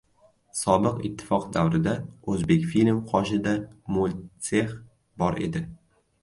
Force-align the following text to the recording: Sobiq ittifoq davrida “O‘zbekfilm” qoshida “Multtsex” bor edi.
Sobiq 0.59 1.01
ittifoq 1.09 1.43
davrida 1.57 1.93
“O‘zbekfilm” 2.35 3.03
qoshida 3.13 3.53
“Multtsex” 3.99 4.75
bor 5.23 5.39
edi. 5.51 5.65